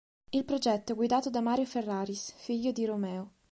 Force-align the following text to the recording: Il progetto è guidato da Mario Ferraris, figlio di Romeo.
Il 0.31 0.45
progetto 0.45 0.93
è 0.93 0.95
guidato 0.95 1.29
da 1.29 1.41
Mario 1.41 1.65
Ferraris, 1.65 2.33
figlio 2.35 2.71
di 2.71 2.85
Romeo. 2.85 3.33